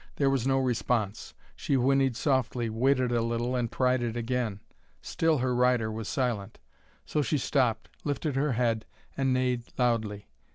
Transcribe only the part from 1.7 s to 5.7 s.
whinnied softly, waited a little, and tried it again. Still her